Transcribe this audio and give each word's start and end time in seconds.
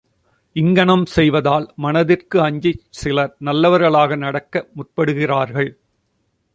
இங்ஙனம் 0.55 1.03
செய்வதால் 1.05 1.67
மனத்திற்கு 1.75 2.39
அஞ்சிச் 2.41 2.83
சிலர் 2.89 3.35
நல்லவர்களாக 3.39 4.15
நடக்க 4.15 4.67
முற்படுகிறார்கள். 4.75 5.71